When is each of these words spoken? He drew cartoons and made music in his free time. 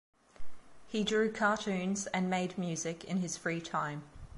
He 0.87 1.03
drew 1.03 1.31
cartoons 1.31 2.07
and 2.07 2.27
made 2.27 2.57
music 2.57 3.03
in 3.03 3.17
his 3.17 3.37
free 3.37 3.61
time. 3.61 4.01